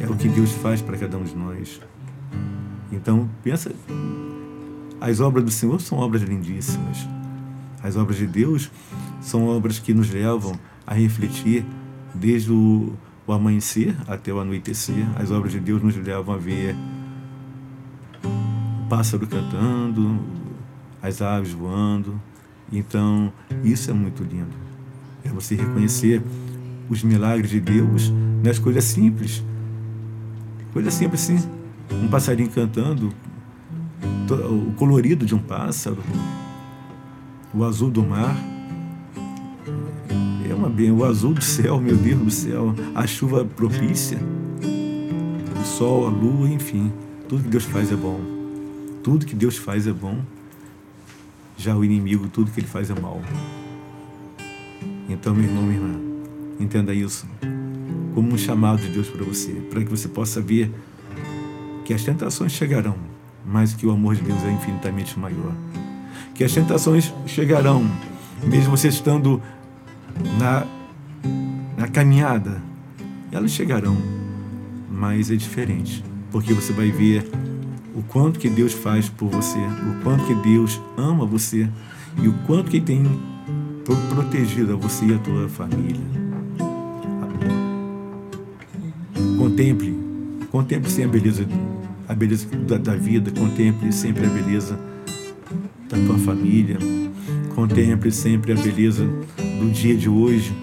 [0.03, 1.80] é o que Deus faz para cada um de nós.
[2.90, 3.72] Então, pensa,
[5.00, 7.07] as obras do Senhor são obras lindíssimas.
[7.80, 8.70] As obras de Deus
[9.20, 11.64] são obras que nos levam a refletir
[12.12, 12.92] desde o,
[13.26, 15.07] o amanhecer até o anoitecer.
[15.16, 16.74] As obras de Deus nos levam a ver
[18.24, 20.20] o pássaro cantando,
[21.00, 22.20] as aves voando.
[22.72, 23.32] Então,
[23.62, 24.57] isso é muito lindo.
[25.24, 26.22] É você reconhecer
[26.90, 29.44] os milagres de Deus nas coisas simples.
[30.73, 31.49] Coisa simples assim.
[31.91, 33.12] Um passarinho cantando,
[34.31, 35.99] o colorido de um pássaro,
[37.53, 38.35] o azul do mar,
[40.51, 44.18] ama bem, o azul do céu, meu Deus do céu, a chuva propícia,
[45.61, 46.91] o sol, a lua, enfim,
[47.29, 48.20] tudo que Deus faz é bom.
[49.03, 50.20] Tudo que Deus faz é bom.
[51.57, 53.20] Já o inimigo, tudo que ele faz é mal.
[55.09, 56.01] Então, meu irmão, minha irmã,
[56.59, 57.27] entenda isso
[58.14, 60.70] como um chamado de Deus para você, para que você possa ver
[61.84, 62.96] que as tentações chegarão,
[63.44, 65.52] mas que o amor de Deus é infinitamente maior.
[66.34, 67.84] Que as tentações chegarão,
[68.44, 69.42] mesmo você estando
[70.38, 70.66] na,
[71.76, 72.62] na caminhada,
[73.30, 73.96] elas chegarão,
[74.90, 77.28] mas é diferente, porque você vai ver
[77.94, 81.68] o quanto que Deus faz por você, o quanto que Deus ama você
[82.22, 83.04] e o quanto que tem
[84.14, 86.22] protegido a você e a tua família.
[89.53, 89.94] Contemple,
[90.50, 91.46] contemple sempre a beleza,
[92.09, 94.80] a beleza da, da vida, contemple sempre a beleza
[95.90, 96.78] da tua família,
[97.55, 100.57] contemple sempre a beleza do dia de hoje,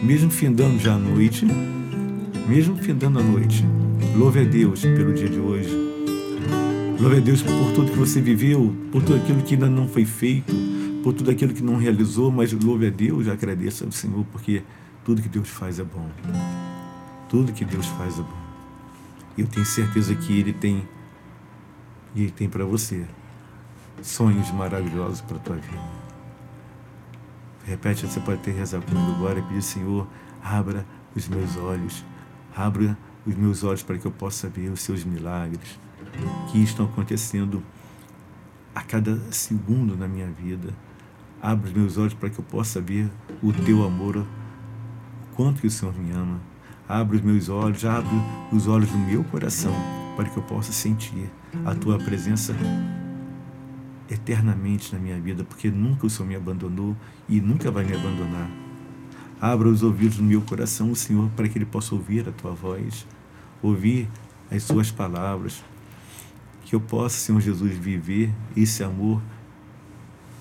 [0.00, 1.44] mesmo findando já a noite,
[2.48, 3.64] mesmo findando a noite.
[4.16, 5.76] Louve a Deus pelo dia de hoje.
[7.00, 10.04] Louve a Deus por tudo que você viveu, por tudo aquilo que ainda não foi
[10.04, 10.54] feito,
[11.02, 14.62] por tudo aquilo que não realizou, mas louve a Deus agradeça ao Senhor, porque
[15.04, 16.08] tudo que Deus faz é bom.
[17.34, 18.44] Tudo que Deus faz é bom.
[19.36, 20.88] Eu tenho certeza que Ele tem,
[22.14, 23.04] e Ele tem para você
[24.00, 25.82] sonhos maravilhosos para a tua vida.
[27.64, 30.06] Repete, você pode ter rezar comigo agora e pedir, Senhor,
[30.44, 32.04] abra os meus olhos,
[32.54, 35.76] abra os meus olhos para que eu possa ver os seus milagres
[36.52, 37.64] que estão acontecendo
[38.72, 40.72] a cada segundo na minha vida.
[41.42, 43.10] Abra os meus olhos para que eu possa ver
[43.42, 44.26] o teu amor, o
[45.34, 46.53] quanto que o Senhor me ama.
[46.88, 48.10] Abra os meus olhos, abra
[48.52, 49.74] os olhos do meu coração
[50.16, 51.30] para que eu possa sentir
[51.64, 52.54] a tua presença
[54.08, 56.96] eternamente na minha vida, porque nunca o Senhor me abandonou
[57.28, 58.48] e nunca vai me abandonar.
[59.40, 62.52] Abra os ouvidos do meu coração, o Senhor, para que ele possa ouvir a tua
[62.52, 63.06] voz,
[63.62, 64.08] ouvir
[64.50, 65.64] as suas palavras,
[66.64, 69.20] que eu possa, Senhor Jesus, viver esse amor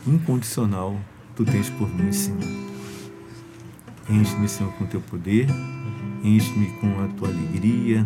[0.05, 2.43] incondicional que tu tens por mim, Senhor.
[4.09, 5.47] Enche-me, Senhor, com teu poder,
[6.23, 8.05] enche-me com a tua alegria,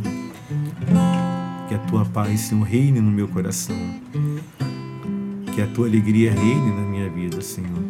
[1.68, 3.78] que a tua paz, Senhor, reine no meu coração
[5.57, 7.84] que a tua alegria reine na minha vida, Senhor.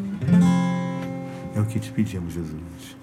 [1.54, 2.96] É o que te pedimos, Jesus.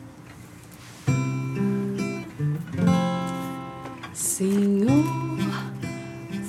[4.14, 5.04] Senhor,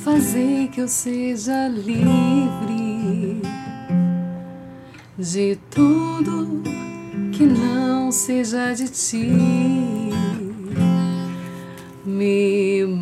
[0.02, 3.42] fazer que eu seja livre
[5.20, 6.64] de tudo
[7.34, 9.95] que não seja de ti.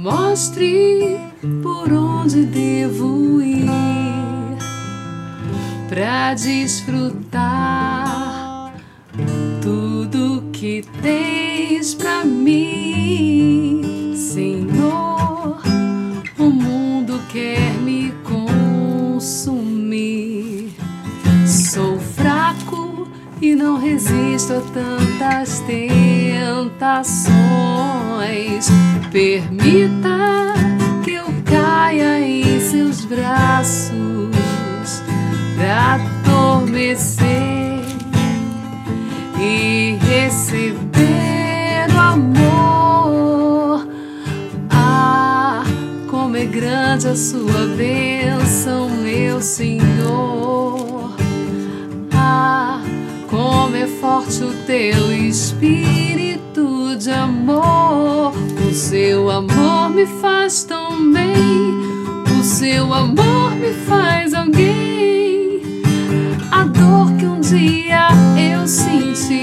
[0.03, 1.17] Mostre
[1.61, 3.69] por onde devo ir
[5.87, 7.53] para desfrutar
[9.61, 13.72] tudo que tens para mim,
[23.63, 27.31] não resisto a tantas tentações.
[29.09, 30.53] Permita
[31.03, 33.93] que eu caia em seus braços
[35.55, 37.79] para adormecer
[39.39, 43.87] e receber o amor.
[44.69, 45.63] Ah,
[46.09, 50.32] como é grande a sua bênção, meu Senhor.
[53.73, 58.31] Como é forte o teu espírito de amor.
[58.69, 61.33] O seu amor me faz tão bem.
[62.39, 65.59] O seu amor me faz alguém.
[66.51, 69.41] A dor que um dia eu senti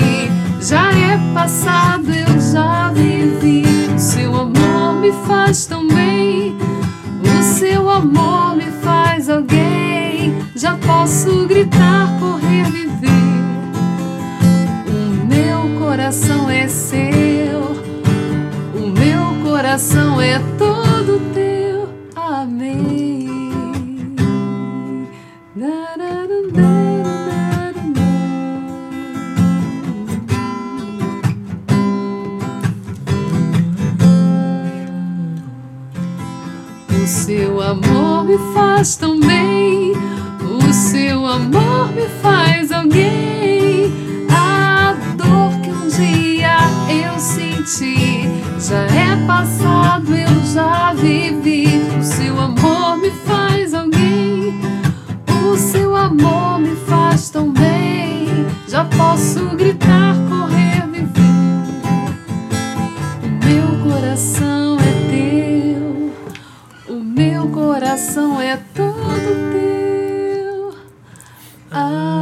[0.61, 3.64] já é passado, eu já vivi.
[3.93, 6.57] O seu amor me faz tão bem.
[7.24, 10.37] O seu amor me faz alguém.
[10.55, 13.30] Já posso gritar, correr, viver.
[15.91, 17.62] Coração é seu.
[18.76, 21.88] O meu coração é todo teu.
[22.14, 23.28] Amém.
[36.88, 39.95] O seu amor me faz tão bem.
[40.41, 43.60] O seu amor me faz alguém.
[47.21, 48.23] senti.
[48.59, 51.66] Já é passado, eu já vivi.
[51.99, 54.61] O seu amor me faz alguém.
[55.45, 58.47] O seu amor me faz tão bem.
[58.66, 61.21] Já posso gritar, correr, viver.
[63.23, 66.97] O meu coração é teu.
[66.97, 70.75] O meu coração é todo teu.
[71.71, 72.20] Ah.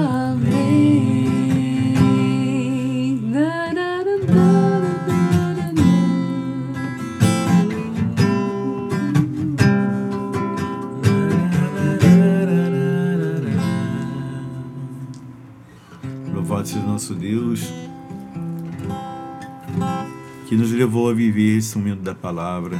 [20.99, 22.77] Levou a viver momento da palavra,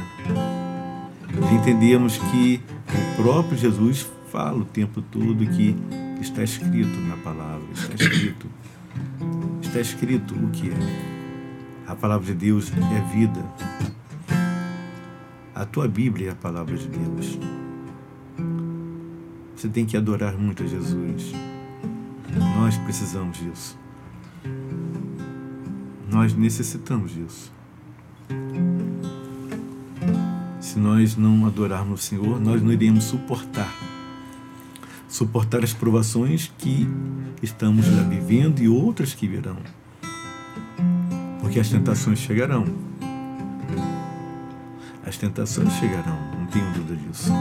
[1.31, 5.73] de entendermos que o próprio Jesus fala o tempo todo que
[6.19, 8.47] está escrito na palavra, está escrito,
[9.61, 11.19] está escrito o que é.
[11.87, 13.43] A palavra de Deus é vida.
[15.55, 17.39] A tua Bíblia é a palavra de Deus.
[19.55, 21.31] Você tem que adorar muito a Jesus.
[22.57, 23.79] Nós precisamos disso.
[26.11, 27.58] Nós necessitamos disso.
[30.59, 33.73] Se nós não adorarmos o Senhor, nós não iremos suportar.
[35.07, 36.87] Suportar as provações que
[37.41, 39.57] estamos já vivendo e outras que virão.
[41.41, 42.65] Porque as tentações chegarão.
[45.03, 47.33] As tentações chegarão, não tenho dúvida disso.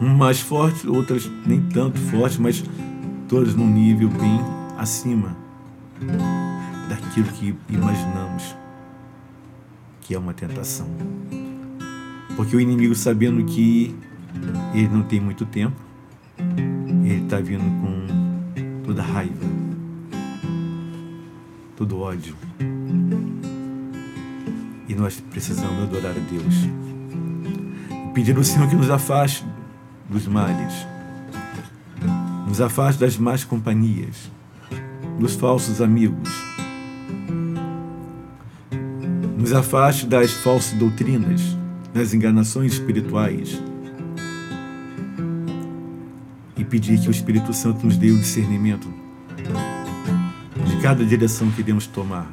[0.00, 2.64] Um mais forte, outras nem tanto forte, mas
[3.28, 4.40] todas num nível bem
[4.78, 5.36] acima
[6.88, 8.56] daquilo que imaginamos
[10.06, 10.86] que é uma tentação.
[12.36, 13.92] Porque o inimigo, sabendo que
[14.72, 15.76] ele não tem muito tempo,
[17.04, 19.44] ele está vindo com toda raiva,
[21.74, 22.36] todo ódio.
[24.88, 26.54] E nós precisamos adorar a Deus.
[28.14, 29.44] Pedir ao Senhor que nos afaste
[30.08, 30.86] dos males,
[32.46, 34.30] nos afaste das más companhias,
[35.18, 36.30] dos falsos amigos,
[39.46, 41.56] nos afaste das falsas doutrinas,
[41.94, 43.62] das enganações espirituais
[46.56, 48.92] e pedir que o Espírito Santo nos dê o discernimento
[50.66, 52.26] de cada direção que devemos tomar.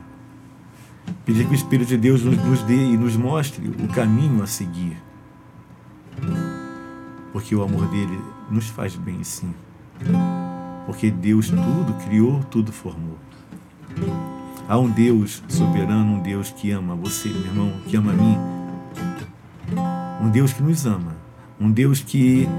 [1.23, 4.47] Pedir que o Espírito de Deus nos, nos dê e nos mostre o caminho a
[4.47, 4.97] seguir.
[7.31, 9.53] Porque o amor dele nos faz bem sim.
[10.87, 13.19] Porque Deus tudo criou, tudo formou.
[14.73, 18.35] Há um Deus soberano, um Deus que ama você, meu irmão, que ama a mim.
[20.19, 21.15] Um Deus que nos ama.
[21.61, 22.49] Um Deus que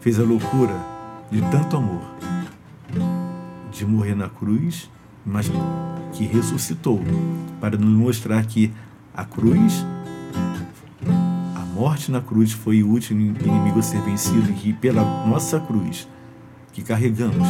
[0.00, 0.74] fez a loucura
[1.30, 2.02] de tanto amor,
[3.70, 4.90] de morrer na cruz,
[5.24, 5.48] mas
[6.12, 7.00] que ressuscitou
[7.60, 8.72] para nos mostrar que
[9.14, 9.86] a cruz,
[11.54, 15.60] a morte na cruz foi o último inimigo a ser vencido e que pela nossa
[15.60, 16.08] cruz
[16.72, 17.46] que carregamos,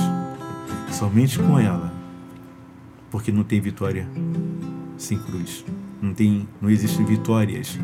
[0.91, 1.92] somente com ela,
[3.13, 4.09] porque não tem vitória
[4.97, 5.67] sem cruz,
[6.01, 7.79] não tem, não existem vitórias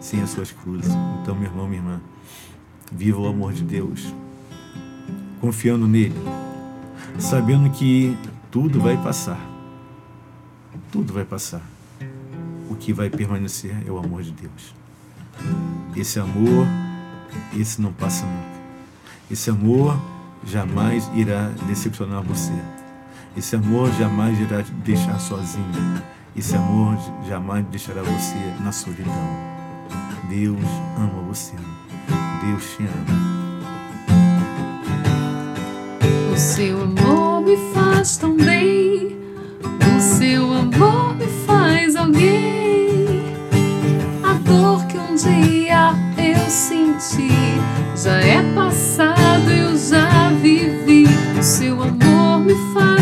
[0.00, 0.92] sem as suas cruzes.
[1.22, 2.00] Então, meu irmão, minha irmã,
[2.90, 4.12] viva o amor de Deus,
[5.40, 6.16] confiando nele,
[7.20, 8.18] sabendo que
[8.50, 9.38] tudo vai passar.
[10.90, 11.62] Tudo vai passar.
[12.68, 14.74] O que vai permanecer é o amor de Deus.
[15.94, 16.66] Esse amor,
[17.56, 18.58] esse não passa nunca.
[19.30, 19.96] Esse amor
[20.44, 22.52] jamais irá decepcionar você.
[23.38, 26.02] Esse amor jamais irá te deixar sozinho.
[26.36, 28.34] Esse amor jamais deixará você
[28.64, 29.14] na solidão.
[30.28, 30.58] Deus
[30.96, 31.54] ama você.
[32.42, 33.28] Deus te ama.
[36.34, 39.16] O seu amor me faz tão bem.
[39.96, 43.22] O seu amor me faz alguém.
[44.24, 47.28] A dor que um dia eu senti
[47.94, 51.06] já é passado, eu já vivi.
[51.38, 52.97] O seu amor me faz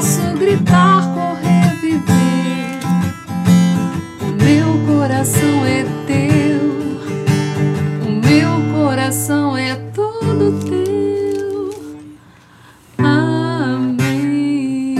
[0.00, 2.80] posso gritar, correr, viver.
[4.22, 6.62] O meu coração é teu.
[8.08, 11.68] O meu coração é todo teu.
[12.96, 14.96] Amém.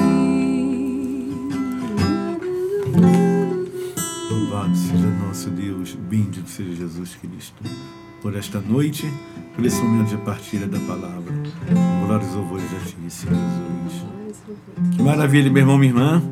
[4.31, 7.63] Louvado seja nosso Deus, bendito seja Jesus Cristo,
[8.21, 9.11] por esta noite,
[9.57, 11.33] por esse momento de partilha da palavra.
[12.05, 14.11] Glórias e louvores a Ti, Senhor Jesus.
[15.21, 16.23] Maravilha, meu irmão, minha irmã.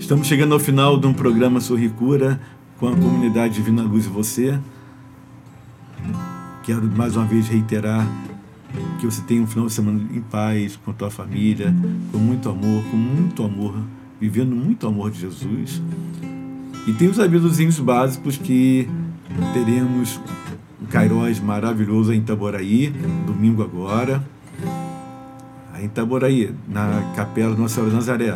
[0.00, 2.40] Estamos chegando ao final de um programa Sorri Cura
[2.78, 4.58] com a comunidade Divina Luz e você.
[6.62, 8.08] Quero mais uma vez reiterar
[8.98, 11.74] que você tenha um final de semana em paz, com a tua família,
[12.10, 13.74] com muito amor, com muito amor,
[14.18, 15.82] vivendo muito amor de Jesus.
[16.86, 18.88] E tem os avisozinhos básicos que
[19.52, 20.18] teremos
[20.80, 22.90] um Cairós maravilhoso em Itaboraí,
[23.26, 24.24] domingo agora.
[25.80, 28.34] Em Itaboraí, na Capela Nossa Senhora de Nazaré.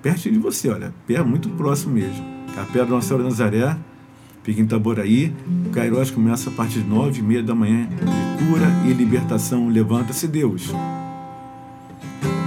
[0.00, 2.24] pertinho de você, olha, perto, muito próximo mesmo.
[2.54, 3.76] Capela Nossa Senhora de Nazaré,
[4.42, 5.34] fica em Itaboraí.
[5.66, 9.68] O Cairós começa a partir de nove e meia da manhã de cura e libertação.
[9.68, 10.70] Levanta-se Deus.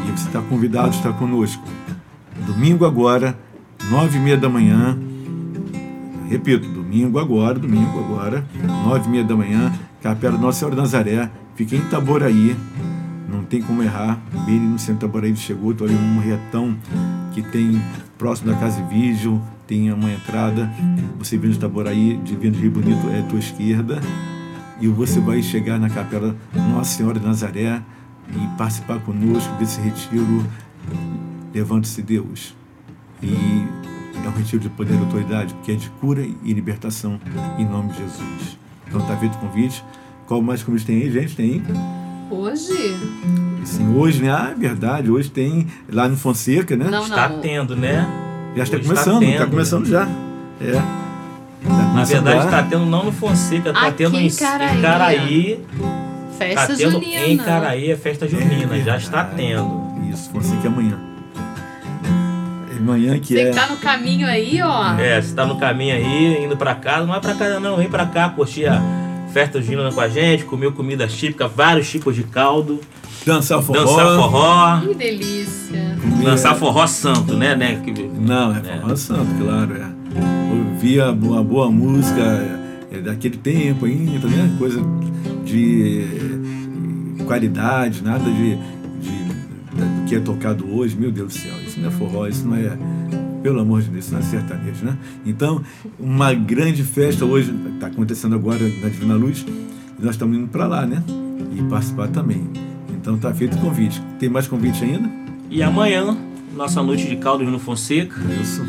[0.07, 1.63] E você está convidado a estar conosco.
[2.45, 3.37] Domingo agora,
[3.89, 4.97] nove e meia da manhã.
[6.29, 8.45] Repito, domingo agora, domingo agora,
[8.85, 9.71] nove e meia da manhã,
[10.01, 12.55] Capela Nossa Senhora de Nazaré, fica em Itaboraí.
[13.27, 14.21] Não tem como errar.
[14.45, 16.77] Bem no centro de Itaboraí chegou, estou ali num retão
[17.33, 17.81] que tem
[18.17, 20.71] próximo da Casa Vídeo, tem uma entrada.
[21.19, 23.99] Você vindo de Itaboraí, de vindo de Rio Bonito, é a tua esquerda.
[24.79, 27.81] E você vai chegar na Capela Nossa Senhora de Nazaré
[28.29, 30.45] e participar conosco desse retiro.
[31.53, 32.55] Levante-se Deus.
[33.23, 33.33] E
[34.23, 37.19] é um retiro de poder e autoridade, porque é de cura e libertação
[37.57, 38.57] em nome de Jesus.
[38.87, 39.83] Então está feito o convite.
[40.27, 41.35] Qual mais convite tem aí, gente?
[41.35, 41.63] Tem
[42.29, 42.97] Hoje?
[43.63, 44.31] Sim, hoje, né?
[44.31, 45.09] Ah, é verdade.
[45.11, 46.87] Hoje tem lá no Fonseca, né?
[46.89, 47.39] Não, Está não.
[47.39, 48.07] tendo, né?
[48.55, 49.49] Já está Hoje começando, está tendo.
[49.51, 50.07] começando já.
[50.61, 50.71] É.
[50.71, 50.81] Tá
[51.95, 54.81] Na verdade, está tendo não no Fonseca, está tendo em em Caraí.
[54.81, 55.65] Caraí.
[56.37, 57.25] Festa Tá tendo junina.
[57.27, 59.85] em Caraí a festa junina, É já está tendo.
[60.11, 60.99] Isso, Fonseca é amanhã.
[62.73, 63.49] É amanhã que Você é.
[63.49, 64.93] que tá no caminho aí, ó.
[64.99, 67.89] É, você tá no caminho aí, indo pra casa, não é pra casa não, vem
[67.89, 68.81] pra cá curtir a
[69.35, 72.79] festa junina com a gente, comer comida típica, vários tipos de caldo,
[73.25, 73.81] Dançar forró.
[73.81, 75.97] dançar forró, Que delícia.
[76.23, 77.81] dançar forró santo, né, né?
[77.83, 78.79] que- Não, é É.
[78.79, 79.73] forró santo, claro.
[79.75, 80.71] É.
[80.71, 82.21] Ouvir a- uma boa música
[82.89, 84.55] é, daquele tempo ainda, né?
[84.57, 84.81] Coisa
[85.43, 86.05] de
[87.27, 90.95] qualidade, nada de, de- do que é tocado hoje.
[90.97, 92.71] Meu Deus do céu, isso não é forró, isso não é.
[93.45, 94.97] Pelo amor de Deus, isso não é sertanejo, né?
[95.23, 95.61] Então,
[95.99, 100.65] uma grande festa hoje está acontecendo agora na Divina Luz e nós estamos indo para
[100.65, 101.03] lá, né?
[101.55, 102.49] E participar também.
[102.89, 104.01] Então tá feito o convite.
[104.17, 105.07] Tem mais convite ainda?
[105.47, 106.17] E amanhã,
[106.57, 108.63] nossa noite de caldo no Fonseca, Isso.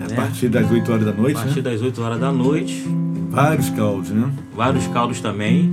[0.00, 0.16] É a Né?
[0.16, 1.70] partir das 8 horas da a noite, partir né?
[1.70, 2.84] das 8 horas da noite,
[3.30, 4.28] Vários caldos, né?
[4.56, 5.70] vários caldos também.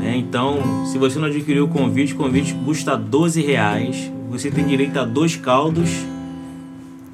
[0.00, 0.18] Né?
[0.18, 4.12] Então, se você não adquiriu o convite, o convite custa 12 reais.
[4.30, 5.88] Você tem direito a dois caldos,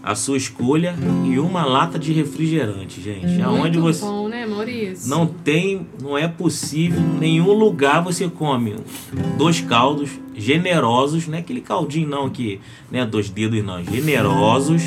[0.03, 0.95] a sua escolha
[1.25, 3.41] e uma lata de refrigerante, gente.
[3.41, 5.09] Aonde Muito você bom, né, Maurício?
[5.09, 8.75] não tem, não é possível, em nenhum lugar você come
[9.39, 14.83] dois caldos generosos, não é aquele caldinho não que, né, dois dedos não, generosos.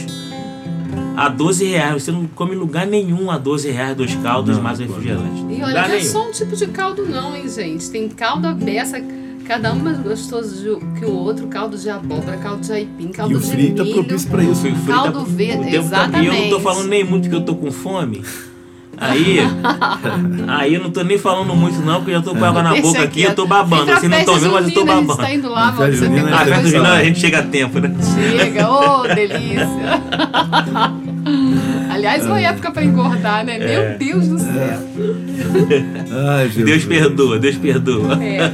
[1.18, 4.64] A 12 reais, você não come em lugar nenhum a 12 reais dois caldos Não,
[4.64, 5.46] mais refrigerante.
[5.50, 6.04] E olha, não é nenhum.
[6.04, 7.90] só um tipo de caldo não, hein, gente?
[7.90, 9.00] Tem caldo beça,
[9.48, 11.48] cada um mais gostoso que o outro.
[11.48, 13.96] Caldo de abóbora, caldo de aipim, caldo E o de frio tá milho.
[14.04, 14.62] propício para isso.
[14.62, 16.64] Fui- fui- Caldo tá- verde, o tempo tá- E eu não tô exatamente.
[16.64, 18.24] falando nem muito que eu tô com fome.
[18.98, 19.40] Aí,
[20.48, 22.72] aí eu não tô nem falando muito não, porque eu já tô com água na
[22.72, 23.86] Deixa boca aqui, eu tô babando.
[23.86, 25.28] Pra Vocês não estão vendo, mas eu tô junina, A gente babando.
[25.28, 26.96] tá indo lá, festa tem A festa junina lá.
[26.96, 27.94] a gente chega a tempo, né?
[28.40, 30.02] Chega, ô, delícia.
[31.90, 33.58] Aliás, uma época pra engordar, né?
[33.60, 33.98] É.
[33.98, 34.80] Meu Deus do céu.
[36.30, 36.66] Ai, Jesus.
[36.66, 38.24] Deus perdoa, Deus perdoa.
[38.24, 38.54] É.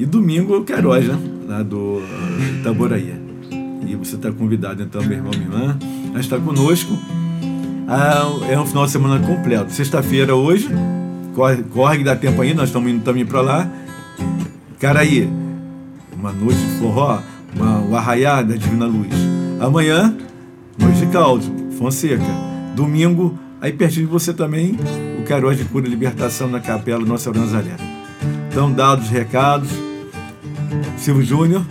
[0.00, 1.18] E domingo o Queiroz, né?
[1.46, 3.14] Lá do uh, Itaboraí.
[3.86, 5.78] E você está convidado, então, meu irmão, minha irmã,
[6.14, 6.98] a estar conosco.
[7.86, 9.70] Ah, é um final de semana completo.
[9.70, 10.70] Sexta-feira hoje,
[11.34, 13.70] corre, corre que dá tempo ainda, nós estamos indo também para lá.
[14.78, 15.28] Caraí,
[16.16, 17.20] uma noite de forró,
[17.54, 19.12] uma, o arraiá da Divina Luz.
[19.60, 20.16] Amanhã,
[20.78, 21.44] noite de caldo,
[21.76, 22.24] Fonseca.
[22.74, 24.78] Domingo, aí pertinho de você também,
[25.20, 27.76] o Queiroz de Cura e Libertação na Capela Nossa Senhora Nazaré.
[28.48, 29.89] Então, dados os recados.
[30.96, 31.64] Silvio Júnior,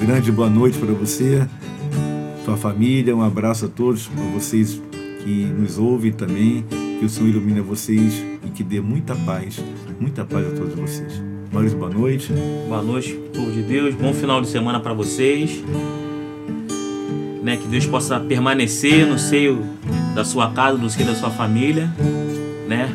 [0.00, 1.46] grande boa noite para você,
[2.44, 3.14] sua família.
[3.14, 4.80] Um abraço a todos, para vocês
[5.22, 6.64] que nos ouvem também.
[6.98, 9.62] Que o Senhor ilumine vocês e que dê muita paz,
[10.00, 11.22] muita paz a todos vocês.
[11.52, 12.32] Maurício, boa noite.
[12.66, 13.94] Boa noite, povo de Deus.
[13.94, 15.62] Bom final de semana para vocês.
[17.42, 19.62] Né, que Deus possa permanecer no seio
[20.14, 21.92] da sua casa, no seio da sua família,
[22.66, 22.88] né?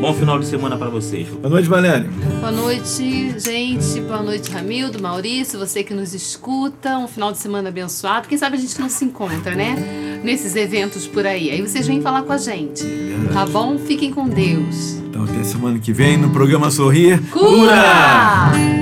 [0.00, 1.28] Bom final de semana para vocês.
[1.28, 2.08] Boa noite, Valéria.
[2.40, 4.00] Boa noite, gente.
[4.00, 6.96] Boa noite, Ramildo, Maurício, você que nos escuta.
[6.96, 8.26] Um final de semana abençoado.
[8.26, 10.20] Quem sabe a gente não se encontra, né?
[10.24, 11.50] Nesses eventos por aí.
[11.50, 12.82] Aí vocês vêm falar com a gente.
[13.30, 13.78] Tá bom?
[13.78, 14.94] Fiquem com Deus.
[15.06, 17.20] Então, até semana que vem no programa Sorrir.
[17.30, 18.52] Cura!
[18.56, 18.79] Meu